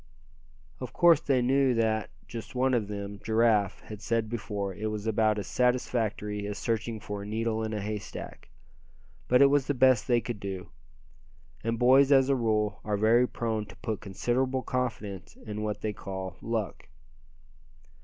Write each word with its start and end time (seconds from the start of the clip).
Of 0.79 0.93
course 0.93 1.21
they 1.21 1.43
knew 1.43 1.75
that, 1.75 2.09
just 2.27 2.49
as 2.49 2.55
one 2.55 2.73
of 2.73 2.87
them, 2.87 3.19
Giraffe, 3.23 3.81
had 3.81 4.01
said 4.01 4.31
before, 4.31 4.73
it 4.73 4.87
was 4.87 5.05
about 5.05 5.37
as 5.37 5.45
satisfactory 5.45 6.47
as 6.47 6.57
searching 6.57 6.99
for 6.99 7.21
a 7.21 7.25
needle 7.27 7.63
in 7.63 7.71
a 7.71 7.79
haystack. 7.81 8.49
But 9.27 9.43
it 9.43 9.51
was 9.51 9.67
the 9.67 9.75
best 9.75 10.07
they 10.07 10.19
could 10.19 10.39
do. 10.39 10.69
And 11.63 11.77
boys 11.77 12.11
as 12.11 12.29
a 12.29 12.35
rule, 12.35 12.79
are 12.83 12.97
very 12.97 13.27
prone 13.27 13.67
to 13.67 13.75
put 13.75 14.01
considerable 14.01 14.63
confidence 14.63 15.37
in 15.45 15.61
what 15.61 15.81
they 15.81 15.93
call 15.93 16.35
"luck." 16.41 16.87